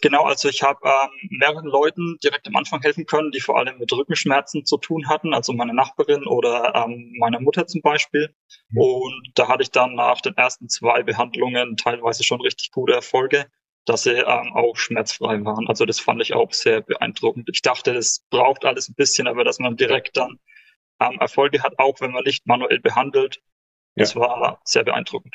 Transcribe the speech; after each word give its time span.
Genau, 0.00 0.24
also 0.24 0.48
ich 0.48 0.62
habe 0.62 0.78
ähm, 0.84 1.38
mehreren 1.38 1.66
Leuten 1.66 2.18
direkt 2.22 2.46
am 2.46 2.54
Anfang 2.54 2.80
helfen 2.82 3.04
können, 3.06 3.32
die 3.32 3.40
vor 3.40 3.58
allem 3.58 3.78
mit 3.78 3.92
Rückenschmerzen 3.92 4.64
zu 4.64 4.76
tun 4.76 5.08
hatten, 5.08 5.34
also 5.34 5.52
meine 5.52 5.74
Nachbarin 5.74 6.24
oder 6.24 6.72
ähm, 6.74 7.12
meine 7.18 7.40
Mutter 7.40 7.66
zum 7.66 7.80
Beispiel. 7.82 8.32
Mhm. 8.70 8.78
Und 8.78 9.32
da 9.34 9.48
hatte 9.48 9.62
ich 9.62 9.72
dann 9.72 9.94
nach 9.94 10.20
den 10.20 10.36
ersten 10.36 10.68
zwei 10.68 11.02
Behandlungen 11.02 11.76
teilweise 11.76 12.22
schon 12.22 12.40
richtig 12.40 12.70
gute 12.70 12.92
Erfolge, 12.92 13.46
dass 13.86 14.04
sie 14.04 14.12
ähm, 14.12 14.52
auch 14.54 14.76
schmerzfrei 14.76 15.44
waren. 15.44 15.66
Also 15.66 15.84
das 15.84 15.98
fand 15.98 16.22
ich 16.22 16.32
auch 16.32 16.52
sehr 16.52 16.80
beeindruckend. 16.80 17.48
Ich 17.52 17.62
dachte, 17.62 17.92
das 17.94 18.24
braucht 18.30 18.64
alles 18.64 18.88
ein 18.88 18.94
bisschen, 18.94 19.26
aber 19.26 19.42
dass 19.42 19.58
man 19.58 19.76
direkt 19.76 20.16
dann 20.16 20.38
ähm, 21.00 21.18
Erfolge 21.18 21.62
hat, 21.62 21.78
auch 21.78 22.00
wenn 22.00 22.12
man 22.12 22.22
nicht 22.22 22.46
manuell 22.46 22.78
behandelt, 22.78 23.36
ja. 23.96 24.04
das 24.04 24.14
war 24.14 24.60
sehr 24.64 24.84
beeindruckend. 24.84 25.34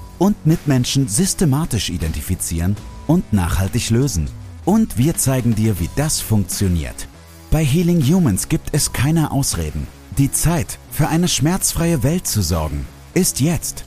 und 0.21 0.45
Mitmenschen 0.45 1.07
systematisch 1.07 1.89
identifizieren 1.89 2.75
und 3.07 3.33
nachhaltig 3.33 3.89
lösen. 3.89 4.29
Und 4.65 4.99
wir 4.99 5.15
zeigen 5.15 5.55
dir, 5.55 5.79
wie 5.79 5.89
das 5.95 6.21
funktioniert. 6.21 7.07
Bei 7.49 7.63
Healing 7.63 8.03
Humans 8.03 8.47
gibt 8.47 8.69
es 8.71 8.93
keine 8.93 9.31
Ausreden. 9.31 9.87
Die 10.19 10.31
Zeit, 10.31 10.77
für 10.91 11.07
eine 11.07 11.27
schmerzfreie 11.27 12.03
Welt 12.03 12.27
zu 12.27 12.43
sorgen, 12.43 12.85
ist 13.15 13.41
jetzt. 13.41 13.83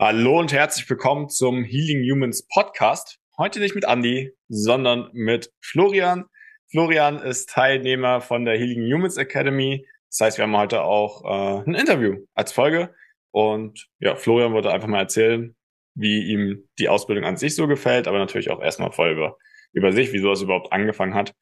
Hallo 0.00 0.40
und 0.40 0.52
herzlich 0.52 0.90
willkommen 0.90 1.28
zum 1.28 1.62
Healing 1.62 2.02
Humans 2.10 2.48
Podcast. 2.48 3.20
Heute 3.38 3.60
nicht 3.60 3.76
mit 3.76 3.84
Andy, 3.84 4.32
sondern 4.48 5.08
mit 5.12 5.52
Florian. 5.60 6.24
Florian 6.68 7.20
ist 7.20 7.50
Teilnehmer 7.50 8.20
von 8.20 8.44
der 8.44 8.58
Healing 8.58 8.92
Humans 8.92 9.18
Academy 9.18 9.86
das 10.16 10.28
heißt, 10.28 10.38
wir 10.38 10.44
haben 10.44 10.56
heute 10.56 10.82
auch 10.82 11.24
äh, 11.24 11.62
ein 11.68 11.74
Interview 11.74 12.24
als 12.32 12.50
Folge. 12.50 12.94
Und 13.32 13.86
ja, 13.98 14.16
Florian 14.16 14.54
wollte 14.54 14.72
einfach 14.72 14.88
mal 14.88 15.00
erzählen, 15.00 15.54
wie 15.94 16.32
ihm 16.32 16.66
die 16.78 16.88
Ausbildung 16.88 17.24
an 17.24 17.36
sich 17.36 17.54
so 17.54 17.66
gefällt, 17.66 18.08
aber 18.08 18.18
natürlich 18.18 18.50
auch 18.50 18.62
erstmal 18.62 18.92
voll 18.92 19.10
über, 19.10 19.36
über 19.72 19.92
sich, 19.92 20.14
wieso 20.14 20.32
es 20.32 20.40
überhaupt 20.40 20.72
angefangen 20.72 21.14
hat. 21.14 21.34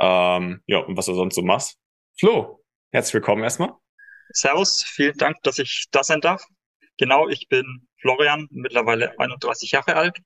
Ähm, 0.00 0.62
ja, 0.66 0.78
und 0.78 0.96
was 0.96 1.08
er 1.08 1.14
sonst 1.14 1.34
so 1.34 1.42
macht. 1.42 1.76
Flo, 2.18 2.64
herzlich 2.90 3.12
willkommen 3.12 3.42
erstmal. 3.42 3.74
Servus, 4.30 4.82
vielen 4.82 5.18
Dank, 5.18 5.36
dass 5.42 5.58
ich 5.58 5.88
da 5.90 6.02
sein 6.02 6.22
darf. 6.22 6.42
Genau, 6.96 7.28
ich 7.28 7.48
bin 7.48 7.86
Florian, 8.00 8.48
mittlerweile 8.50 9.18
31 9.18 9.72
Jahre 9.72 9.94
alt, 9.94 10.18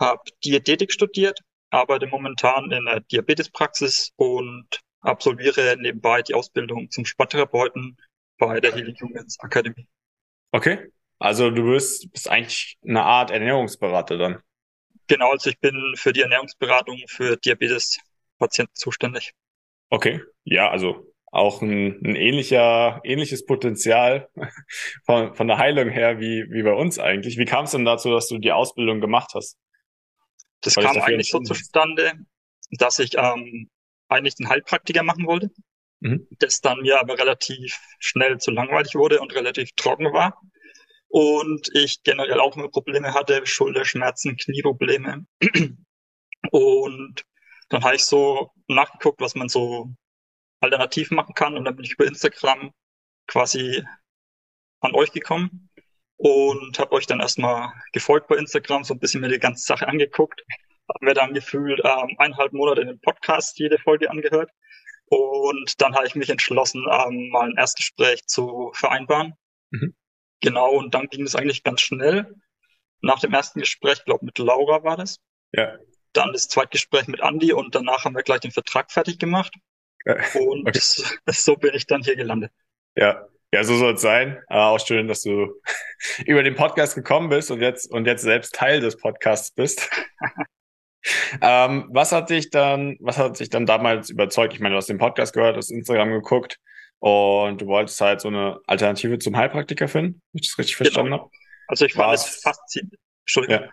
habe 0.00 0.22
Diätetik 0.44 0.92
studiert, 0.92 1.38
arbeite 1.70 2.08
momentan 2.08 2.72
in 2.72 2.84
der 2.84 3.00
Diabetespraxis 3.00 4.12
und 4.16 4.80
absolviere 5.06 5.76
nebenbei 5.78 6.22
die 6.22 6.34
Ausbildung 6.34 6.90
zum 6.90 7.04
Sporttherapeuten 7.04 7.96
bei 8.38 8.60
der 8.60 8.74
Healing 8.74 8.96
Humans 9.00 9.38
Academy. 9.42 9.86
Okay. 10.52 10.90
Also 11.18 11.50
du 11.50 11.64
bist, 11.64 12.12
bist 12.12 12.28
eigentlich 12.28 12.76
eine 12.86 13.02
Art 13.02 13.30
Ernährungsberater 13.30 14.18
dann. 14.18 14.42
Genau, 15.06 15.30
also 15.30 15.50
ich 15.50 15.58
bin 15.60 15.94
für 15.96 16.12
die 16.12 16.20
Ernährungsberatung 16.20 17.00
für 17.06 17.36
Diabetes-Patienten 17.36 18.74
zuständig. 18.74 19.32
Okay. 19.88 20.20
Ja, 20.44 20.70
also 20.70 21.12
auch 21.26 21.62
ein, 21.62 22.00
ein 22.02 22.16
ähnlicher, 22.16 23.00
ähnliches 23.04 23.46
Potenzial 23.46 24.28
von, 25.04 25.34
von 25.34 25.46
der 25.46 25.58
Heilung 25.58 25.88
her 25.88 26.18
wie, 26.20 26.46
wie 26.50 26.62
bei 26.62 26.72
uns 26.72 26.98
eigentlich. 26.98 27.38
Wie 27.38 27.44
kam 27.44 27.64
es 27.64 27.70
denn 27.70 27.84
dazu, 27.84 28.10
dass 28.10 28.28
du 28.28 28.38
die 28.38 28.52
Ausbildung 28.52 29.00
gemacht 29.00 29.32
hast? 29.34 29.58
Das 30.62 30.76
Weil 30.76 30.84
kam 30.84 30.98
eigentlich 30.98 31.30
so 31.30 31.40
zustande, 31.40 32.12
dass 32.72 32.98
ich 32.98 33.16
ähm, 33.16 33.70
eigentlich 34.08 34.36
den 34.36 34.48
Heilpraktiker 34.48 35.02
machen 35.02 35.26
wollte, 35.26 35.50
mhm. 36.00 36.26
das 36.38 36.60
dann 36.60 36.80
mir 36.80 37.00
aber 37.00 37.18
relativ 37.18 37.78
schnell 37.98 38.38
zu 38.38 38.50
langweilig 38.50 38.94
wurde 38.94 39.20
und 39.20 39.34
relativ 39.34 39.72
trocken 39.76 40.12
war. 40.12 40.40
Und 41.08 41.70
ich 41.74 42.02
generell 42.02 42.40
auch 42.40 42.56
immer 42.56 42.68
Probleme 42.68 43.14
hatte, 43.14 43.46
Schulterschmerzen, 43.46 44.36
Knieprobleme. 44.36 45.26
Und 46.50 47.24
dann 47.68 47.84
habe 47.84 47.96
ich 47.96 48.04
so 48.04 48.50
nachgeguckt, 48.68 49.20
was 49.20 49.34
man 49.34 49.48
so 49.48 49.94
alternativ 50.60 51.10
machen 51.10 51.34
kann. 51.34 51.56
Und 51.56 51.64
dann 51.64 51.76
bin 51.76 51.84
ich 51.84 51.92
über 51.92 52.06
Instagram 52.06 52.72
quasi 53.26 53.82
an 54.80 54.94
euch 54.94 55.12
gekommen 55.12 55.70
und 56.16 56.78
habe 56.78 56.92
euch 56.92 57.06
dann 57.06 57.20
erstmal 57.20 57.72
gefolgt 57.92 58.28
bei 58.28 58.36
Instagram, 58.36 58.84
so 58.84 58.94
ein 58.94 59.00
bisschen 59.00 59.20
mir 59.20 59.28
die 59.28 59.38
ganze 59.38 59.64
Sache 59.64 59.88
angeguckt 59.88 60.42
haben 60.88 61.06
wir 61.06 61.14
dann 61.14 61.34
gefühlt 61.34 61.80
ähm, 61.84 62.14
eineinhalb 62.18 62.52
Monate 62.52 62.82
in 62.82 62.88
den 62.88 63.00
Podcast 63.00 63.58
jede 63.58 63.78
Folge 63.78 64.10
angehört. 64.10 64.50
Und 65.08 65.80
dann 65.80 65.94
habe 65.94 66.06
ich 66.06 66.14
mich 66.14 66.30
entschlossen, 66.30 66.84
ähm, 66.90 67.28
mal 67.30 67.48
ein 67.48 67.56
Erstgespräch 67.56 68.26
zu 68.26 68.72
vereinbaren. 68.74 69.34
Mhm. 69.70 69.94
Genau, 70.40 70.70
und 70.72 70.94
dann 70.94 71.06
ging 71.08 71.24
es 71.24 71.36
eigentlich 71.36 71.62
ganz 71.62 71.80
schnell. 71.80 72.34
Nach 73.00 73.20
dem 73.20 73.32
ersten 73.32 73.60
Gespräch, 73.60 74.04
glaube 74.04 74.24
mit 74.24 74.38
Laura 74.38 74.82
war 74.82 74.96
das. 74.96 75.18
Ja. 75.52 75.76
Dann 76.12 76.32
das 76.32 76.48
zweite 76.48 76.70
Gespräch 76.70 77.06
mit 77.06 77.20
Andy 77.20 77.52
und 77.52 77.74
danach 77.74 78.04
haben 78.04 78.16
wir 78.16 78.22
gleich 78.22 78.40
den 78.40 78.50
Vertrag 78.50 78.90
fertig 78.90 79.18
gemacht. 79.18 79.54
Ja. 80.04 80.16
Und 80.34 80.68
okay. 80.68 80.78
so 81.26 81.56
bin 81.56 81.74
ich 81.74 81.86
dann 81.86 82.02
hier 82.02 82.16
gelandet. 82.16 82.52
Ja, 82.96 83.28
ja, 83.52 83.64
so 83.64 83.76
soll 83.76 83.94
es 83.94 84.02
sein. 84.02 84.42
Aber 84.48 84.66
auch 84.68 84.84
schön, 84.84 85.08
dass 85.08 85.22
du 85.22 85.60
über 86.26 86.42
den 86.42 86.56
Podcast 86.56 86.94
gekommen 86.94 87.28
bist 87.28 87.50
und 87.50 87.60
jetzt 87.60 87.90
und 87.90 88.06
jetzt 88.06 88.22
selbst 88.22 88.54
Teil 88.54 88.80
des 88.80 88.96
Podcasts 88.96 89.50
bist. 89.52 89.88
Ähm, 91.40 91.88
was 91.90 92.12
hat 92.12 92.30
dich 92.30 92.50
dann, 92.50 92.96
was 93.00 93.18
hat 93.18 93.38
dich 93.38 93.50
dann 93.50 93.66
damals 93.66 94.10
überzeugt? 94.10 94.54
Ich 94.54 94.60
meine, 94.60 94.74
du 94.74 94.78
hast 94.78 94.88
den 94.88 94.98
Podcast 94.98 95.32
gehört, 95.32 95.56
hast 95.56 95.70
Instagram 95.70 96.10
geguckt 96.10 96.58
und 96.98 97.60
du 97.60 97.66
wolltest 97.66 98.00
halt 98.00 98.20
so 98.20 98.28
eine 98.28 98.60
Alternative 98.66 99.18
zum 99.18 99.36
Heilpraktiker 99.36 99.88
finden, 99.88 100.22
wenn 100.32 100.40
ich 100.40 100.48
das 100.48 100.58
richtig 100.58 100.76
genau. 100.76 100.84
verstanden 100.84 101.12
habe. 101.14 101.30
Also 101.68 101.84
ich 101.84 101.94
fand 101.94 102.14
es 102.14 102.42
faszinierend. 102.42 102.94
Entschuldigung. 103.24 103.64
Ja. 103.64 103.70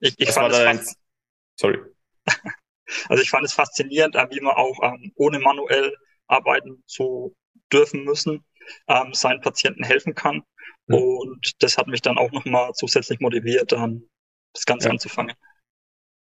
Ich, 0.00 0.14
ich 0.18 0.30
fand 0.30 0.52
es. 0.52 0.96
Sorry. 1.54 1.78
also 3.08 3.22
ich 3.22 3.30
fand 3.30 3.44
es 3.44 3.52
faszinierend, 3.52 4.16
wie 4.16 4.40
man 4.40 4.56
auch 4.56 4.76
ähm, 4.82 5.12
ohne 5.14 5.38
manuell 5.38 5.94
arbeiten 6.26 6.82
zu 6.86 7.36
dürfen 7.72 8.02
müssen, 8.02 8.44
ähm, 8.88 9.14
seinen 9.14 9.40
Patienten 9.40 9.84
helfen 9.84 10.16
kann. 10.16 10.42
Mhm. 10.88 10.94
Und 10.96 11.52
das 11.60 11.78
hat 11.78 11.86
mich 11.86 12.02
dann 12.02 12.18
auch 12.18 12.32
nochmal 12.32 12.72
zusätzlich 12.74 13.20
motiviert, 13.20 13.70
dann 13.70 14.02
das 14.52 14.66
Ganze 14.66 14.88
ja. 14.88 14.92
anzufangen. 14.92 15.36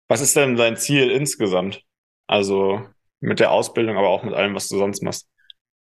Was 0.07 0.21
ist 0.21 0.35
denn 0.35 0.55
dein 0.55 0.77
Ziel 0.77 1.11
insgesamt? 1.11 1.83
Also 2.27 2.81
mit 3.19 3.39
der 3.39 3.51
Ausbildung, 3.51 3.97
aber 3.97 4.09
auch 4.09 4.23
mit 4.23 4.33
allem, 4.33 4.55
was 4.55 4.67
du 4.67 4.77
sonst 4.77 5.03
machst. 5.03 5.27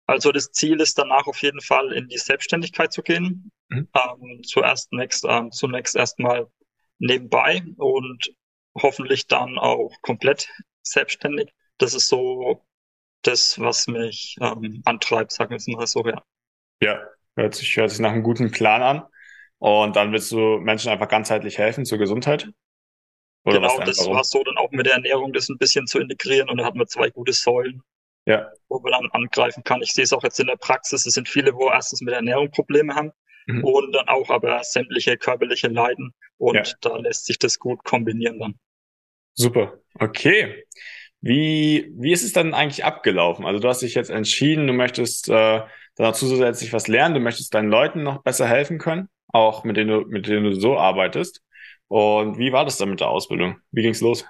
Also 0.05 0.31
das 0.31 0.51
Ziel 0.51 0.81
ist 0.81 0.97
danach 0.97 1.27
auf 1.27 1.41
jeden 1.41 1.61
Fall 1.61 1.93
in 1.93 2.07
die 2.07 2.17
Selbstständigkeit 2.17 2.91
zu 2.91 3.01
gehen. 3.01 3.51
Mhm. 3.69 3.87
Ähm, 3.93 4.41
zuerst 4.43 4.91
next, 4.91 5.25
ähm, 5.27 5.51
zunächst 5.51 5.95
erstmal 5.95 6.47
nebenbei 6.99 7.63
und 7.77 8.33
hoffentlich 8.75 9.27
dann 9.27 9.57
auch 9.57 9.91
komplett 10.01 10.49
selbstständig. 10.81 11.53
Das 11.77 11.93
ist 11.93 12.09
so 12.09 12.61
das, 13.21 13.59
was 13.59 13.87
mich 13.87 14.35
ähm, 14.41 14.81
antreibt, 14.85 15.31
sagen 15.31 15.51
wir 15.51 15.57
es 15.57 15.67
mal 15.67 15.87
so, 15.87 16.05
ja. 16.05 16.21
Ja, 16.81 17.01
hört 17.35 17.55
sich, 17.55 17.75
hört 17.77 17.89
sich 17.89 17.99
nach 17.99 18.11
einem 18.11 18.23
guten 18.23 18.51
Plan 18.51 18.81
an. 18.81 19.03
Und 19.59 19.95
dann 19.95 20.11
willst 20.11 20.31
du 20.31 20.59
Menschen 20.59 20.91
einfach 20.91 21.07
ganzheitlich 21.07 21.57
helfen 21.57 21.85
zur 21.85 21.97
Gesundheit? 21.97 22.49
Oder 23.45 23.59
genau, 23.59 23.79
das 23.79 23.99
warum? 23.99 24.15
war 24.15 24.23
so 24.23 24.43
dann 24.43 24.57
auch 24.57 24.71
mit 24.71 24.85
der 24.85 24.93
Ernährung, 24.93 25.33
das 25.33 25.49
ein 25.49 25.57
bisschen 25.57 25.85
zu 25.85 25.99
integrieren 25.99 26.49
und 26.49 26.57
dann 26.57 26.65
hatten 26.65 26.79
wir 26.79 26.87
zwei 26.87 27.09
gute 27.09 27.33
Säulen, 27.33 27.81
ja. 28.25 28.49
wo 28.69 28.79
man 28.79 28.91
dann 28.93 29.11
angreifen 29.11 29.63
kann. 29.63 29.81
Ich 29.81 29.93
sehe 29.93 30.05
es 30.05 30.13
auch 30.13 30.23
jetzt 30.23 30.39
in 30.39 30.47
der 30.47 30.55
Praxis, 30.55 31.05
es 31.05 31.13
sind 31.13 31.27
viele, 31.27 31.53
wo 31.53 31.69
erstens 31.69 32.01
mit 32.01 32.11
der 32.11 32.17
Ernährung 32.17 32.51
Probleme 32.51 32.95
haben 32.95 33.11
mhm. 33.47 33.63
und 33.63 33.91
dann 33.93 34.07
auch 34.07 34.29
aber 34.29 34.63
sämtliche 34.63 35.17
körperliche 35.17 35.67
Leiden 35.67 36.13
und 36.37 36.55
ja. 36.55 36.63
da 36.81 36.97
lässt 36.97 37.25
sich 37.25 37.37
das 37.37 37.59
gut 37.59 37.83
kombinieren 37.83 38.39
dann. 38.39 38.55
Super, 39.33 39.79
okay. 39.99 40.63
Wie, 41.19 41.91
wie 41.97 42.11
ist 42.11 42.23
es 42.23 42.33
dann 42.33 42.53
eigentlich 42.53 42.83
abgelaufen? 42.83 43.45
Also 43.45 43.59
du 43.59 43.67
hast 43.67 43.81
dich 43.81 43.95
jetzt 43.95 44.09
entschieden, 44.09 44.67
du 44.67 44.73
möchtest 44.73 45.29
äh, 45.29 45.61
dazu 45.95 46.27
zusätzlich 46.27 46.73
was 46.73 46.87
lernen, 46.87 47.15
du 47.15 47.21
möchtest 47.21 47.53
deinen 47.53 47.69
Leuten 47.69 48.03
noch 48.03 48.23
besser 48.23 48.47
helfen 48.47 48.77
können, 48.77 49.09
auch 49.27 49.63
mit 49.63 49.77
denen 49.77 49.89
du, 49.89 50.07
mit 50.07 50.27
denen 50.27 50.43
du 50.43 50.53
so 50.53 50.77
arbeitest. 50.77 51.41
Und 51.93 52.39
wie 52.39 52.51
war 52.51 52.65
das 52.65 52.77
dann 52.77 52.89
mit 52.89 53.01
der 53.01 53.09
Ausbildung? 53.09 53.61
Wie 53.69 53.83
ging's 53.83 54.01
los? 54.01 54.25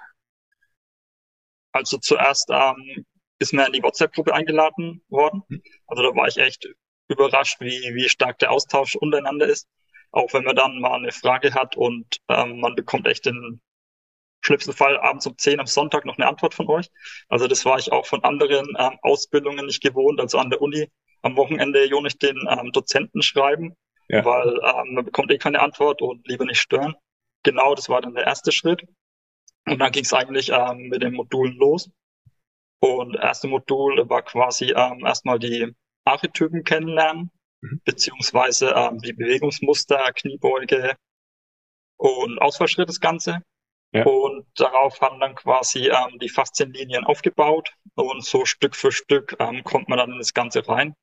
Also 1.72 1.96
zuerst 1.96 2.50
ähm, 2.50 3.06
ist 3.38 3.54
mir 3.54 3.66
in 3.66 3.72
die 3.72 3.82
WhatsApp-Gruppe 3.82 4.34
eingeladen 4.34 5.02
worden. 5.08 5.44
Also 5.86 6.02
da 6.02 6.14
war 6.14 6.28
ich 6.28 6.36
echt 6.36 6.68
überrascht, 7.08 7.58
wie, 7.60 7.94
wie 7.94 8.06
stark 8.10 8.38
der 8.40 8.50
Austausch 8.50 8.96
untereinander 8.96 9.46
ist. 9.46 9.66
Auch 10.10 10.34
wenn 10.34 10.44
man 10.44 10.56
dann 10.56 10.78
mal 10.78 10.96
eine 10.96 11.10
Frage 11.10 11.54
hat 11.54 11.74
und 11.74 12.18
ähm, 12.28 12.60
man 12.60 12.74
bekommt 12.74 13.06
echt 13.06 13.24
den 13.24 13.62
schlimmsten 14.42 14.74
Fall 14.74 14.98
abends 14.98 15.26
um 15.26 15.38
10 15.38 15.58
am 15.58 15.66
Sonntag 15.66 16.04
noch 16.04 16.18
eine 16.18 16.26
Antwort 16.26 16.52
von 16.52 16.68
euch. 16.68 16.90
Also 17.30 17.48
das 17.48 17.64
war 17.64 17.78
ich 17.78 17.90
auch 17.90 18.04
von 18.04 18.22
anderen 18.24 18.76
ähm, 18.78 18.98
Ausbildungen 19.00 19.64
nicht 19.64 19.82
gewohnt. 19.82 20.20
Also 20.20 20.36
an 20.36 20.50
der 20.50 20.60
Uni 20.60 20.90
am 21.22 21.34
Wochenende 21.38 21.86
jo 21.86 22.02
nicht 22.02 22.20
den 22.20 22.46
ähm, 22.46 22.72
Dozenten 22.72 23.22
schreiben, 23.22 23.74
ja. 24.10 24.22
weil 24.22 24.48
ähm, 24.48 24.96
man 24.96 25.06
bekommt 25.06 25.30
eh 25.30 25.38
keine 25.38 25.60
Antwort 25.60 26.02
und 26.02 26.28
lieber 26.28 26.44
nicht 26.44 26.60
stören. 26.60 26.94
Genau, 27.44 27.74
das 27.74 27.88
war 27.88 28.00
dann 28.00 28.14
der 28.14 28.24
erste 28.24 28.50
Schritt. 28.50 28.84
Und 29.66 29.78
dann 29.78 29.92
ging 29.92 30.04
es 30.04 30.12
eigentlich 30.12 30.50
ähm, 30.50 30.88
mit 30.88 31.02
den 31.02 31.14
Modulen 31.14 31.56
los. 31.56 31.90
Und 32.80 33.14
erste 33.14 33.48
Modul 33.48 34.08
war 34.10 34.22
quasi 34.22 34.72
ähm, 34.76 35.06
erstmal 35.06 35.38
die 35.38 35.72
Archetypen 36.04 36.64
kennenlernen, 36.64 37.30
mhm. 37.60 37.80
beziehungsweise 37.84 38.70
ähm, 38.76 38.98
die 38.98 39.14
Bewegungsmuster, 39.14 40.12
Kniebeuge 40.14 40.96
und 41.96 42.38
Ausfallschritt 42.40 42.88
das 42.88 43.00
Ganze. 43.00 43.42
Ja. 43.92 44.04
Und 44.04 44.46
darauf 44.56 45.00
haben 45.00 45.20
dann 45.20 45.34
quasi 45.34 45.88
ähm, 45.88 46.18
die 46.18 46.28
Faszienlinien 46.28 47.04
aufgebaut 47.04 47.72
und 47.94 48.24
so 48.24 48.44
Stück 48.44 48.74
für 48.74 48.92
Stück 48.92 49.36
ähm, 49.38 49.62
kommt 49.64 49.88
man 49.88 49.98
dann 49.98 50.12
in 50.12 50.18
das 50.18 50.34
Ganze 50.34 50.66
rein. 50.68 50.94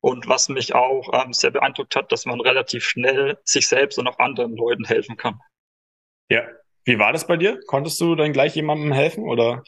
Und 0.00 0.28
was 0.28 0.50
mich 0.50 0.74
auch 0.74 1.10
ähm, 1.14 1.32
sehr 1.32 1.50
beeindruckt 1.50 1.96
hat, 1.96 2.12
dass 2.12 2.26
man 2.26 2.40
relativ 2.40 2.84
schnell 2.84 3.38
sich 3.44 3.66
selbst 3.66 3.98
und 3.98 4.06
auch 4.06 4.18
anderen 4.18 4.54
Leuten 4.54 4.84
helfen 4.84 5.16
kann. 5.16 5.40
Ja. 6.28 6.42
Wie 6.84 6.98
war 6.98 7.12
das 7.12 7.26
bei 7.26 7.36
dir? 7.36 7.58
Konntest 7.66 8.00
du 8.00 8.14
dann 8.14 8.32
gleich 8.32 8.54
jemandem 8.54 8.92
helfen 8.92 9.24
oder? 9.24 9.64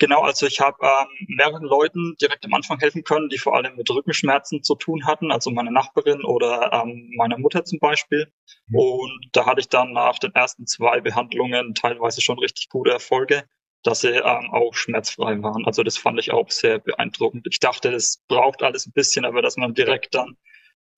Genau, 0.00 0.22
also 0.22 0.46
ich 0.46 0.60
habe 0.60 0.76
ähm, 0.82 1.26
mehreren 1.36 1.62
Leuten 1.62 2.16
direkt 2.20 2.44
am 2.44 2.52
Anfang 2.54 2.80
helfen 2.80 3.04
können, 3.04 3.28
die 3.28 3.38
vor 3.38 3.54
allem 3.54 3.76
mit 3.76 3.88
Rückenschmerzen 3.88 4.62
zu 4.62 4.74
tun 4.74 5.06
hatten, 5.06 5.30
also 5.30 5.52
meine 5.52 5.72
Nachbarin 5.72 6.24
oder 6.24 6.72
ähm, 6.72 7.10
meine 7.16 7.38
Mutter 7.38 7.64
zum 7.64 7.78
Beispiel. 7.78 8.26
Mhm. 8.66 8.76
Und 8.76 9.28
da 9.32 9.46
hatte 9.46 9.60
ich 9.60 9.68
dann 9.68 9.92
nach 9.92 10.18
den 10.18 10.34
ersten 10.34 10.66
zwei 10.66 11.00
Behandlungen 11.00 11.74
teilweise 11.74 12.20
schon 12.20 12.40
richtig 12.40 12.68
gute 12.70 12.90
Erfolge, 12.90 13.44
dass 13.84 14.00
sie 14.00 14.08
ähm, 14.08 14.50
auch 14.50 14.74
schmerzfrei 14.74 15.40
waren. 15.42 15.64
Also 15.64 15.84
das 15.84 15.96
fand 15.96 16.18
ich 16.18 16.32
auch 16.32 16.50
sehr 16.50 16.80
beeindruckend. 16.80 17.46
Ich 17.48 17.60
dachte, 17.60 17.92
das 17.92 18.20
braucht 18.26 18.64
alles 18.64 18.86
ein 18.86 18.92
bisschen, 18.92 19.24
aber 19.24 19.42
dass 19.42 19.56
man 19.56 19.74
direkt 19.74 20.14
dann 20.14 20.36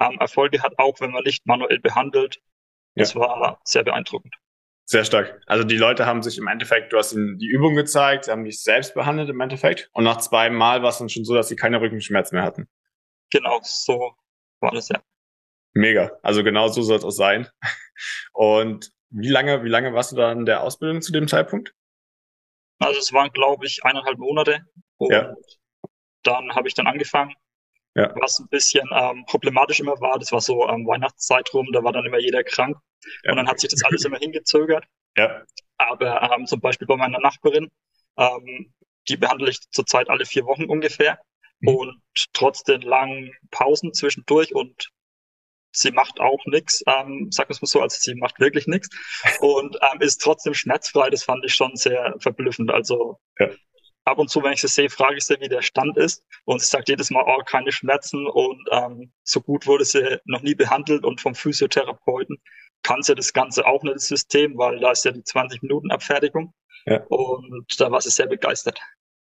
ähm, 0.00 0.18
Erfolge 0.20 0.62
hat, 0.62 0.78
auch 0.78 1.00
wenn 1.00 1.10
man 1.10 1.24
nicht 1.24 1.46
manuell 1.46 1.80
behandelt, 1.80 2.40
ja. 2.96 3.02
das 3.02 3.14
war 3.14 3.60
sehr 3.64 3.84
beeindruckend. 3.84 4.34
Sehr 4.88 5.04
stark. 5.04 5.40
Also 5.46 5.64
die 5.64 5.76
Leute 5.76 6.06
haben 6.06 6.22
sich 6.22 6.38
im 6.38 6.46
Endeffekt, 6.46 6.92
du 6.92 6.98
hast 6.98 7.12
ihnen 7.12 7.38
die 7.38 7.48
Übung 7.48 7.74
gezeigt, 7.74 8.24
sie 8.24 8.30
haben 8.30 8.44
dich 8.44 8.62
selbst 8.62 8.94
behandelt 8.94 9.28
im 9.28 9.40
Endeffekt. 9.40 9.90
Und 9.92 10.04
nach 10.04 10.18
zwei 10.18 10.48
Mal 10.48 10.82
war 10.82 10.90
es 10.90 10.98
dann 10.98 11.08
schon 11.08 11.24
so, 11.24 11.34
dass 11.34 11.48
sie 11.48 11.56
keine 11.56 11.80
Rückenschmerzen 11.80 12.36
mehr 12.36 12.44
hatten. 12.44 12.68
Genau, 13.30 13.58
so 13.62 14.14
war 14.60 14.70
das 14.70 14.88
ja. 14.88 15.02
Mega. 15.74 16.12
Also 16.22 16.44
genau 16.44 16.68
so 16.68 16.82
soll 16.82 16.98
es 16.98 17.04
auch 17.04 17.10
sein. 17.10 17.48
Und 18.32 18.92
wie 19.10 19.28
lange, 19.28 19.64
wie 19.64 19.68
lange 19.68 19.92
warst 19.92 20.12
du 20.12 20.16
da 20.16 20.32
in 20.32 20.46
der 20.46 20.62
Ausbildung 20.62 21.02
zu 21.02 21.12
dem 21.12 21.26
Zeitpunkt? 21.28 21.74
Also 22.78 22.98
es 23.00 23.12
waren, 23.12 23.30
glaube 23.32 23.66
ich, 23.66 23.84
eineinhalb 23.84 24.18
Monate. 24.18 24.60
Und 24.98 25.12
ja. 25.12 25.34
dann 26.22 26.54
habe 26.54 26.68
ich 26.68 26.74
dann 26.74 26.86
angefangen. 26.86 27.34
Ja. 27.96 28.14
Was 28.20 28.38
ein 28.38 28.48
bisschen 28.48 28.86
ähm, 28.92 29.24
problematisch 29.26 29.80
immer 29.80 29.98
war, 30.00 30.18
das 30.18 30.30
war 30.30 30.42
so 30.42 30.68
ähm, 30.68 30.86
Weihnachtszeit 30.86 31.52
rum, 31.54 31.66
da 31.72 31.82
war 31.82 31.92
dann 31.92 32.04
immer 32.04 32.18
jeder 32.18 32.44
krank. 32.44 32.76
Ja. 33.24 33.30
Und 33.30 33.38
dann 33.38 33.48
hat 33.48 33.58
sich 33.58 33.70
das 33.70 33.82
alles 33.84 34.04
immer 34.04 34.18
hingezögert. 34.18 34.84
Ja. 35.16 35.42
Aber 35.78 36.30
ähm, 36.30 36.46
zum 36.46 36.60
Beispiel 36.60 36.86
bei 36.86 36.96
meiner 36.96 37.20
Nachbarin, 37.20 37.70
ähm, 38.18 38.74
die 39.08 39.16
behandle 39.16 39.48
ich 39.48 39.60
zurzeit 39.70 40.10
alle 40.10 40.26
vier 40.26 40.44
Wochen 40.44 40.64
ungefähr. 40.64 41.18
Mhm. 41.60 41.68
Und 41.68 42.02
trotz 42.34 42.64
den 42.64 42.82
langen 42.82 43.32
Pausen 43.50 43.94
zwischendurch 43.94 44.54
und 44.54 44.90
sie 45.72 45.90
macht 45.90 46.20
auch 46.20 46.44
nichts, 46.44 46.82
ähm, 46.86 47.28
sag 47.30 47.48
es 47.48 47.62
mal 47.62 47.66
so, 47.66 47.80
also 47.80 47.96
sie 47.98 48.14
macht 48.14 48.40
wirklich 48.40 48.66
nichts 48.66 48.88
und 49.40 49.78
ähm, 49.80 50.00
ist 50.00 50.18
trotzdem 50.18 50.52
schmerzfrei. 50.52 51.08
Das 51.08 51.24
fand 51.24 51.46
ich 51.46 51.54
schon 51.54 51.76
sehr 51.76 52.14
verblüffend. 52.18 52.70
Also 52.70 53.18
ja 53.38 53.48
ab 54.06 54.18
und 54.18 54.30
zu, 54.30 54.42
wenn 54.42 54.52
ich 54.52 54.60
sie 54.60 54.68
sehe, 54.68 54.88
frage 54.88 55.16
ich 55.16 55.24
sie, 55.24 55.38
wie 55.40 55.48
der 55.48 55.62
Stand 55.62 55.96
ist. 55.96 56.24
Und 56.44 56.60
sie 56.60 56.66
sagt 56.66 56.88
jedes 56.88 57.10
Mal, 57.10 57.24
oh, 57.26 57.42
keine 57.44 57.72
Schmerzen 57.72 58.26
und 58.26 58.66
ähm, 58.70 59.12
so 59.24 59.40
gut 59.40 59.66
wurde 59.66 59.84
sie 59.84 60.18
noch 60.24 60.42
nie 60.42 60.54
behandelt 60.54 61.04
und 61.04 61.20
vom 61.20 61.34
Physiotherapeuten 61.34 62.38
kann 62.82 63.02
sie 63.02 63.14
das 63.14 63.32
Ganze 63.32 63.66
auch 63.66 63.82
nicht, 63.82 63.96
das 63.96 64.06
System, 64.06 64.56
weil 64.56 64.78
da 64.78 64.92
ist 64.92 65.04
ja 65.04 65.10
die 65.10 65.24
20 65.24 65.62
Minuten 65.62 65.90
Abfertigung. 65.90 66.54
Ja. 66.86 67.02
Und 67.08 67.66
da 67.78 67.90
war 67.90 68.00
sie 68.00 68.10
sehr 68.10 68.28
begeistert. 68.28 68.80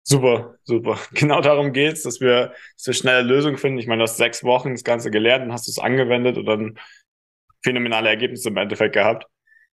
Super, 0.03 0.57
super. 0.65 0.99
Genau 1.13 1.41
darum 1.41 1.73
geht's, 1.73 2.03
dass 2.03 2.21
wir, 2.21 2.53
dass 2.77 2.87
wir 2.87 2.95
schnelle 2.95 3.23
Lösungen 3.23 3.59
finden. 3.59 3.79
Ich 3.79 3.87
meine, 3.87 4.01
du 4.01 4.09
hast 4.09 4.17
sechs 4.17 4.43
Wochen 4.43 4.73
das 4.73 4.85
Ganze 4.85 5.11
gelernt 5.11 5.45
und 5.45 5.53
hast 5.53 5.69
es 5.69 5.79
angewendet 5.79 6.37
und 6.37 6.47
dann 6.47 6.79
phänomenale 7.63 8.09
Ergebnisse 8.09 8.49
im 8.49 8.57
Endeffekt 8.57 8.95
gehabt. 8.95 9.27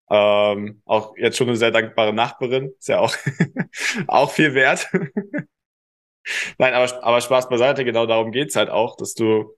Ähm, 0.10 0.82
auch 0.86 1.16
jetzt 1.18 1.38
schon 1.38 1.48
eine 1.48 1.58
sehr 1.58 1.72
dankbare 1.72 2.14
Nachbarin, 2.14 2.74
ist 2.80 2.88
ja 2.88 3.00
auch, 3.00 3.16
auch 4.08 4.32
viel 4.32 4.54
wert. 4.54 4.90
Nein, 6.58 6.74
aber, 6.74 7.04
aber 7.04 7.22
Spaß 7.22 7.50
beiseite, 7.50 7.86
genau 7.86 8.06
darum 8.06 8.32
geht's 8.32 8.56
halt 8.56 8.70
auch, 8.70 8.96
dass 8.98 9.14
du 9.14 9.56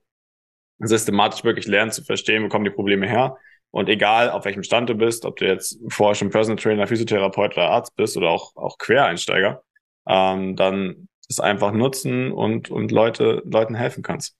systematisch 0.78 1.44
wirklich 1.44 1.66
lernst 1.66 1.96
zu 1.96 2.04
verstehen, 2.04 2.44
wo 2.44 2.48
kommen 2.48 2.64
die 2.64 2.70
Probleme 2.70 3.08
her. 3.08 3.36
Und 3.70 3.88
egal, 3.88 4.30
auf 4.30 4.44
welchem 4.44 4.62
Stand 4.62 4.90
du 4.90 4.94
bist, 4.94 5.24
ob 5.24 5.36
du 5.36 5.46
jetzt 5.46 5.78
vorher 5.88 6.14
schon 6.14 6.30
Personal 6.30 6.62
Trainer, 6.62 6.86
Physiotherapeut 6.86 7.52
oder 7.52 7.70
Arzt 7.70 7.96
bist 7.96 8.16
oder 8.16 8.28
auch, 8.28 8.54
auch 8.54 8.76
Quereinsteiger, 8.76 9.62
ähm, 10.06 10.56
dann 10.56 11.08
das 11.28 11.40
einfach 11.40 11.72
nutzen 11.72 12.32
und, 12.32 12.70
und 12.70 12.90
Leute, 12.90 13.42
Leuten 13.46 13.74
helfen 13.74 14.02
kannst. 14.02 14.36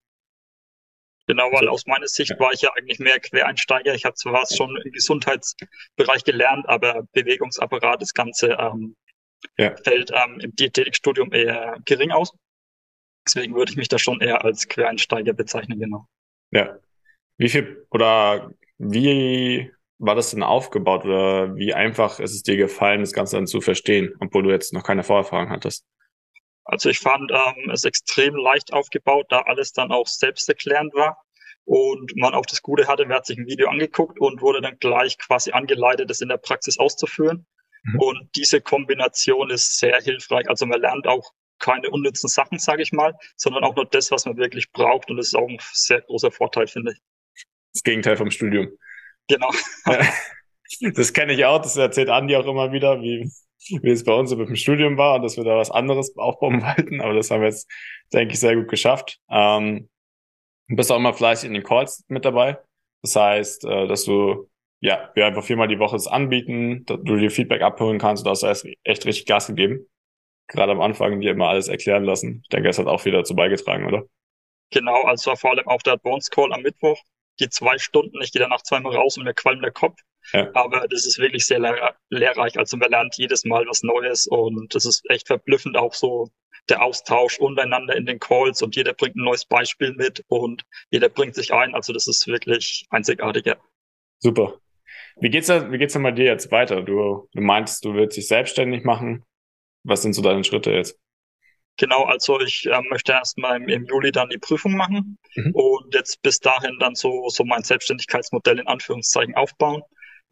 Genau, 1.33 1.51
weil 1.51 1.67
aus 1.69 1.87
meiner 1.87 2.09
Sicht 2.09 2.39
war 2.39 2.53
ich 2.53 2.61
ja 2.61 2.69
eigentlich 2.77 2.99
mehr 2.99 3.19
Quereinsteiger. 3.19 3.95
Ich 3.95 4.05
habe 4.05 4.15
zwar 4.17 4.45
schon 4.55 4.77
im 4.85 4.93
Gesundheitsbereich 4.93 6.25
gelernt, 6.25 6.69
aber 6.69 7.05
Bewegungsapparat, 7.13 8.03
das 8.03 8.13
Ganze 8.13 8.49
ähm, 8.61 8.97
ja. 9.57 9.75
fällt 9.83 10.11
ähm, 10.11 10.41
im 10.41 10.55
Diätetikstudium 10.55 11.33
eher 11.33 11.79
gering 11.87 12.11
aus. 12.11 12.35
Deswegen 13.27 13.55
würde 13.55 13.73
ich 13.73 13.79
mich 13.79 13.89
da 13.89 13.99
schon 13.99 14.21
eher 14.21 14.45
als 14.45 14.69
Quereinsteiger 14.69 15.33
bezeichnen, 15.33 15.81
genau. 15.81 16.07
Ja. 16.51 16.77
Wie 17.39 17.49
viel 17.49 17.87
oder 17.91 18.53
wie 18.77 19.73
war 19.97 20.15
das 20.15 20.33
denn 20.33 20.43
aufgebaut 20.43 21.07
oder 21.07 21.57
wie 21.57 21.73
einfach 21.73 22.21
ist 22.21 22.35
es 22.35 22.43
dir 22.43 22.59
gefallen, 22.59 23.01
das 23.01 23.15
Ganze 23.15 23.37
dann 23.37 23.47
zu 23.47 23.63
verstehen, 23.63 24.15
obwohl 24.21 24.43
du 24.43 24.51
jetzt 24.51 24.75
noch 24.75 24.85
keine 24.85 25.03
Vorerfahrung 25.03 25.49
hattest? 25.49 25.87
Also 26.65 26.89
ich 26.89 26.99
fand 26.99 27.31
ähm, 27.31 27.71
es 27.71 27.85
extrem 27.85 28.37
leicht 28.37 28.73
aufgebaut, 28.73 29.27
da 29.31 29.41
alles 29.43 29.73
dann 29.73 29.91
auch 29.91 30.07
selbsterklärend 30.07 30.95
war 30.95 31.19
und 31.65 32.17
man 32.17 32.35
auch 32.35 32.47
das 32.47 32.63
Gute 32.63 32.89
hatte, 32.89 33.05
man 33.05 33.19
hat 33.19 33.27
sich 33.27 33.39
ein 33.39 33.47
Video 33.47 33.69
angeguckt 33.69 34.21
und 34.21 34.41
wurde 34.41 34.61
dann 34.61 34.79
gleich 34.79 35.19
quasi 35.19 35.53
angeleitet, 35.53 36.11
das 36.11 36.21
in 36.21 36.29
der 36.29 36.37
Praxis 36.37 36.79
auszuführen. 36.79 37.47
Mhm. 37.85 38.01
Und 38.01 38.29
diese 38.37 38.61
Kombination 38.61 39.51
ist 39.51 39.79
sehr 39.79 40.01
hilfreich. 40.01 40.49
Also 40.49 40.67
man 40.67 40.81
lernt 40.81 41.07
auch 41.07 41.33
keine 41.59 41.91
unnützen 41.91 42.29
Sachen, 42.29 42.59
sage 42.59 42.83
ich 42.83 42.93
mal, 42.93 43.15
sondern 43.37 43.63
auch 43.65 43.77
nur 43.77 43.87
das, 43.87 44.11
was 44.11 44.27
man 44.27 44.37
wirklich 44.37 44.73
braucht. 44.73 45.11
Und 45.11 45.17
das 45.17 45.29
ist 45.29 45.35
auch 45.35 45.49
ein 45.49 45.59
sehr 45.73 46.01
großer 46.03 46.33
Vorteil, 46.33 46.67
finde 46.67 46.93
ich. 46.93 46.99
Das 47.73 47.83
Gegenteil 47.83 48.17
vom 48.17 48.31
Studium. 48.31 48.69
Genau. 49.29 49.51
Das 50.95 51.13
kenne 51.13 51.35
ich 51.35 51.45
auch, 51.45 51.61
das 51.61 51.77
erzählt 51.77 52.09
Andi 52.09 52.35
auch 52.35 52.47
immer 52.47 52.73
wieder, 52.73 53.03
wie 53.03 53.31
wie 53.71 53.91
es 53.91 54.05
bei 54.05 54.13
uns 54.13 54.35
mit 54.35 54.49
dem 54.49 54.57
Studium 54.57 54.97
war 54.97 55.17
und 55.17 55.23
dass 55.23 55.37
wir 55.37 55.45
da 55.45 55.57
was 55.57 55.71
anderes 55.71 56.17
aufbauen 56.17 56.63
wollten. 56.63 57.01
Aber 57.01 57.15
das 57.15 57.31
haben 57.31 57.41
wir 57.41 57.49
jetzt, 57.49 57.71
denke 58.13 58.35
ich, 58.35 58.41
sehr 58.41 58.57
gut 58.57 58.69
geschafft. 58.69 59.19
Ähm, 59.31 59.89
du 60.69 60.77
bist 60.77 60.91
auch 60.91 60.97
immer 60.97 61.15
fleißig 61.15 61.49
in 61.49 61.55
den 61.55 61.63
Calls 61.63 62.05
mit 62.09 62.25
dabei. 62.25 62.59
Das 63.03 63.17
heißt, 63.17 63.65
äh, 63.65 63.87
dass 63.87 64.05
du, 64.05 64.49
ja, 64.81 65.11
wir 65.15 65.27
einfach 65.27 65.45
viermal 65.45 65.69
die 65.69 65.79
Woche 65.79 65.97
das 65.97 66.07
anbieten, 66.07 66.85
dass 66.87 66.99
du 67.03 67.17
dir 67.17 67.31
Feedback 67.31 67.63
abholen 67.63 67.99
kannst. 67.99 68.27
Du 68.27 68.31
hast 68.31 68.43
erst 68.43 68.67
echt 68.85 69.07
richtig 69.07 69.27
Gas 69.27 69.47
gegeben. 69.49 69.87
Gerade 70.49 70.73
am 70.73 70.81
Anfang 70.81 71.21
dir 71.21 71.33
immer 71.33 71.49
alles 71.49 71.69
erklären 71.69 72.05
lassen. 72.05 72.41
Ich 72.43 72.49
denke, 72.49 72.69
es 72.69 72.79
hat 72.79 72.87
auch 72.87 73.05
wieder 73.05 73.19
dazu 73.19 73.35
beigetragen, 73.35 73.87
oder? 73.87 74.05
Genau, 74.71 75.03
also 75.03 75.35
vor 75.37 75.51
allem 75.51 75.69
auch 75.69 75.83
der 75.83 75.95
Advance 75.95 76.31
Call 76.31 76.53
am 76.53 76.63
Mittwoch 76.63 76.99
die 77.41 77.49
zwei 77.49 77.79
Stunden, 77.79 78.21
ich 78.23 78.33
gehe 78.33 78.41
danach 78.41 78.63
zweimal 78.63 78.95
raus 78.95 79.17
und 79.17 79.25
mir 79.25 79.35
qualmt 79.35 79.63
der 79.63 79.73
Kopf. 79.73 79.99
Ja. 80.33 80.51
Aber 80.55 80.87
das 80.89 81.07
ist 81.07 81.19
wirklich 81.19 81.47
sehr 81.47 81.59
lehr 81.59 81.97
lehrreich. 82.11 82.59
Also 82.59 82.77
man 82.77 82.91
lernt 82.91 83.17
jedes 83.17 83.45
Mal 83.45 83.67
was 83.67 83.83
Neues 83.83 84.27
und 84.27 84.75
das 84.75 84.87
ist 84.87 85.03
echt 85.11 85.27
verblüffend 85.27 85.77
auch 85.77 85.95
so 85.95 86.31
der 86.69 86.83
Austausch 86.83 87.39
untereinander 87.39 87.97
in 87.97 88.07
den 88.07 88.21
Calls 88.21 88.63
und 88.63 88.77
jeder 88.77 88.93
bringt 88.93 89.17
ein 89.17 89.25
neues 89.25 89.45
Beispiel 89.45 89.93
mit 89.95 90.25
und 90.29 90.65
jeder 90.91 91.09
bringt 91.09 91.35
sich 91.35 91.53
ein. 91.53 91.75
Also 91.75 91.93
das 91.93 92.07
ist 92.07 92.27
wirklich 92.27 92.87
einzigartig. 92.91 93.47
Ja. 93.47 93.57
Super. 94.19 94.59
Wie 95.17 95.31
geht's 95.31 95.49
denn, 95.49 95.73
wie 95.73 95.79
geht's 95.79 95.93
denn 95.93 96.03
bei 96.03 96.13
dir 96.13 96.25
jetzt 96.25 96.51
weiter? 96.53 96.83
Du, 96.83 97.29
du 97.33 97.41
meintest, 97.41 97.85
du 97.85 97.95
willst 97.95 98.17
dich 98.17 98.29
selbstständig 98.29 98.85
machen. 98.85 99.25
Was 99.85 100.03
sind 100.03 100.13
so 100.13 100.23
deine 100.23 100.45
Schritte 100.45 100.71
jetzt? 100.71 100.99
Genau, 101.79 102.05
also 102.05 102.39
ich 102.41 102.67
äh, 102.67 102.81
möchte 102.91 103.13
erstmal 103.13 103.57
im, 103.57 103.69
im 103.69 103.87
Juli 103.87 104.13
dann 104.13 104.29
die 104.29 104.39
Prüfung 104.39 104.77
machen 104.77 105.19
mhm. 105.35 105.53
und 105.55 105.95
jetzt 105.95 106.23
bis 106.23 106.39
dahin 106.39 106.79
dann 106.79 106.95
so, 106.95 107.29
so 107.29 107.45
mein 107.45 107.63
Selbstständigkeitsmodell 107.63 108.59
in 108.61 108.67
Anführungszeichen 108.67 109.35
aufbauen. 109.35 109.83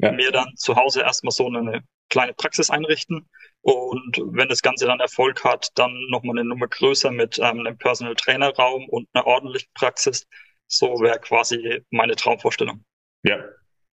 Ja. 0.02 0.12
Mir 0.12 0.30
dann 0.32 0.56
zu 0.56 0.76
Hause 0.76 1.02
erstmal 1.02 1.32
so 1.32 1.46
eine 1.46 1.82
kleine 2.08 2.32
Praxis 2.32 2.70
einrichten 2.70 3.28
und 3.62 4.20
wenn 4.32 4.48
das 4.48 4.62
Ganze 4.62 4.86
dann 4.86 5.00
Erfolg 5.00 5.44
hat, 5.44 5.68
dann 5.74 5.92
nochmal 6.08 6.38
eine 6.38 6.48
Nummer 6.48 6.66
größer 6.66 7.10
mit 7.10 7.38
ähm, 7.38 7.60
einem 7.60 7.76
Personal 7.76 8.14
Trainer 8.14 8.54
Raum 8.54 8.88
und 8.88 9.08
einer 9.12 9.26
ordentlichen 9.26 9.70
Praxis. 9.74 10.26
So 10.66 11.00
wäre 11.00 11.18
quasi 11.18 11.82
meine 11.90 12.16
Traumvorstellung. 12.16 12.84
Ja, 13.22 13.44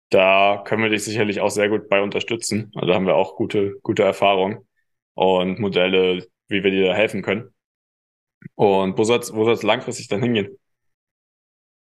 da 0.09 0.63
können 0.65 0.83
wir 0.83 0.89
dich 0.89 1.03
sicherlich 1.03 1.39
auch 1.39 1.49
sehr 1.49 1.69
gut 1.69 1.87
bei 1.89 2.01
unterstützen. 2.01 2.71
Also 2.75 2.87
da 2.87 2.95
haben 2.95 3.05
wir 3.05 3.15
auch 3.15 3.35
gute, 3.35 3.79
gute 3.83 4.03
Erfahrungen 4.03 4.67
und 5.13 5.59
Modelle, 5.59 6.27
wie 6.47 6.63
wir 6.63 6.71
dir 6.71 6.87
da 6.87 6.93
helfen 6.95 7.21
können. 7.21 7.53
Und 8.55 8.97
wo 8.97 9.03
soll 9.03 9.19
es 9.19 9.33
wo 9.33 9.45
soll's 9.45 9.63
langfristig 9.63 10.07
dann 10.07 10.23
hingehen? 10.23 10.57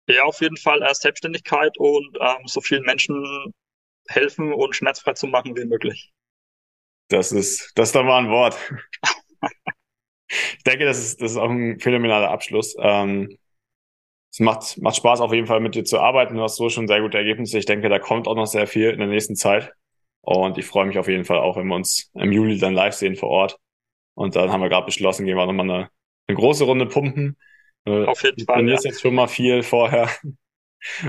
Ja, 0.09 0.23
auf 0.23 0.41
jeden 0.41 0.57
Fall 0.57 0.83
erst 0.83 1.03
Selbstständigkeit 1.03 1.77
und 1.79 2.17
ähm, 2.21 2.47
so 2.47 2.61
vielen 2.61 2.85
Menschen 2.85 3.53
helfen 4.09 4.53
und 4.53 4.75
schmerzfrei 4.75 5.13
zu 5.13 5.27
machen 5.27 5.57
wie 5.57 5.65
möglich. 5.65 6.13
Das 7.09 7.33
ist, 7.33 7.73
das 7.77 7.91
ist 7.91 7.95
doch 7.95 8.05
mal 8.05 8.19
ein 8.19 8.31
Wort. 8.31 8.57
ich 10.31 10.63
denke, 10.65 10.85
das 10.85 10.99
ist, 10.99 11.21
das 11.21 11.33
ist 11.33 11.37
auch 11.37 11.51
ein 11.51 11.79
phänomenaler 11.79 12.31
Abschluss. 12.31 12.75
Ähm, 12.79 13.39
es 14.33 14.41
macht, 14.41 14.79
macht 14.83 14.97
Spaß 14.97 15.21
auf 15.21 15.33
jeden 15.33 15.47
Fall 15.47 15.61
mit 15.61 15.75
dir 15.75 15.85
zu 15.85 15.99
arbeiten. 15.99 16.35
Du 16.35 16.43
hast 16.43 16.57
so 16.57 16.69
schon 16.69 16.89
sehr 16.89 17.01
gute 17.01 17.17
Ergebnisse. 17.17 17.59
Ich 17.59 17.67
denke, 17.67 17.89
da 17.89 17.99
kommt 17.99 18.29
auch 18.29 18.35
noch 18.35 18.47
sehr 18.47 18.67
viel 18.67 18.91
in 18.91 18.99
der 18.99 19.09
nächsten 19.09 19.37
Zeit. 19.37 19.73
Und 20.21 20.59
ich 20.59 20.67
freue 20.67 20.87
mich 20.87 20.99
auf 20.99 21.09
jeden 21.09 21.25
Fall 21.25 21.39
auch, 21.39 21.57
wenn 21.57 21.69
wir 21.69 21.77
uns 21.77 22.11
im 22.15 22.33
Juli 22.33 22.59
dann 22.59 22.75
live 22.75 22.95
sehen 22.95 23.17
vor 23.17 23.31
Ort. 23.31 23.59
Und 24.15 24.35
dann 24.35 24.51
haben 24.51 24.61
wir 24.61 24.69
gerade 24.69 24.87
beschlossen, 24.87 25.25
gehen 25.25 25.37
wir 25.37 25.47
nochmal 25.47 25.71
eine, 25.71 25.91
eine 26.27 26.37
große 26.37 26.65
Runde 26.65 26.87
pumpen. 26.87 27.37
Äh, 27.85 28.05
auf 28.05 28.23
jeden 28.23 28.45
Fall. 28.45 28.47
Du 28.47 28.53
trainierst 28.53 28.85
ja. 28.85 28.91
jetzt 28.91 29.01
schon 29.01 29.15
mal 29.15 29.29
viel 29.29 29.63
vorher. 29.63 30.11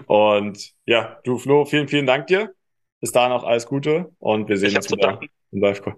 Und 0.05 0.73
ja, 0.85 1.19
du 1.23 1.37
Flo, 1.37 1.65
vielen, 1.65 1.87
vielen 1.87 2.05
Dank 2.05 2.27
dir. 2.27 2.53
Bis 2.99 3.11
dahin 3.11 3.31
auch 3.31 3.43
alles 3.43 3.65
Gute 3.65 4.11
und 4.19 4.49
wir 4.49 4.57
sehen 4.57 4.75
uns 4.75 4.89
wieder 4.91 5.19
im 5.51 5.61
Live-Call. 5.61 5.95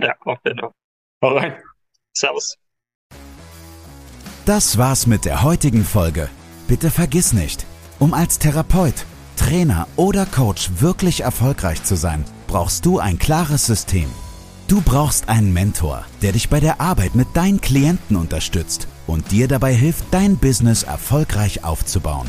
Ja, 0.00 0.14
auf 0.24 0.38
jeden 0.44 0.58
Fall. 0.58 0.72
Hau 1.22 1.36
rein. 1.36 1.56
Servus. 2.12 2.56
Das 4.46 4.78
war's 4.78 5.06
mit 5.06 5.24
der 5.24 5.42
heutigen 5.42 5.84
Folge. 5.84 6.28
Bitte 6.66 6.90
vergiss 6.90 7.32
nicht, 7.32 7.66
um 7.98 8.14
als 8.14 8.38
Therapeut, 8.38 9.04
Trainer 9.36 9.86
oder 9.96 10.26
Coach 10.26 10.70
wirklich 10.80 11.20
erfolgreich 11.20 11.82
zu 11.84 11.96
sein, 11.96 12.24
brauchst 12.46 12.86
du 12.86 12.98
ein 12.98 13.18
klares 13.18 13.66
System. 13.66 14.10
Du 14.66 14.82
brauchst 14.82 15.28
einen 15.28 15.52
Mentor, 15.52 16.04
der 16.22 16.32
dich 16.32 16.48
bei 16.48 16.60
der 16.60 16.80
Arbeit 16.80 17.14
mit 17.14 17.28
deinen 17.34 17.60
Klienten 17.60 18.16
unterstützt 18.16 18.88
und 19.06 19.30
dir 19.30 19.48
dabei 19.48 19.72
hilft, 19.72 20.04
dein 20.10 20.36
Business 20.36 20.82
erfolgreich 20.82 21.64
aufzubauen. 21.64 22.28